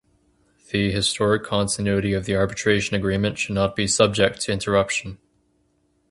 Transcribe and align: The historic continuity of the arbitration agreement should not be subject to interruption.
The 0.71 0.91
historic 0.91 1.43
continuity 1.43 2.13
of 2.13 2.25
the 2.25 2.33
arbitration 2.35 2.95
agreement 2.95 3.37
should 3.37 3.53
not 3.53 3.75
be 3.75 3.85
subject 3.85 4.41
to 4.41 4.51
interruption. 4.51 5.19